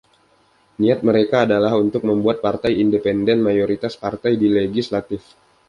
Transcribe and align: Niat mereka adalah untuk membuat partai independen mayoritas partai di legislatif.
Niat 0.81 0.99
mereka 1.09 1.37
adalah 1.47 1.73
untuk 1.85 2.01
membuat 2.09 2.37
partai 2.45 2.73
independen 2.83 3.37
mayoritas 3.47 3.93
partai 4.03 4.33
di 4.41 4.47
legislatif. 4.59 5.21